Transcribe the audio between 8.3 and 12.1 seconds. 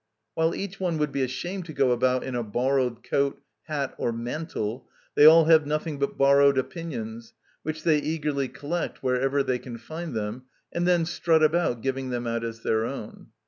collect wherever they can find them, and then strut about giving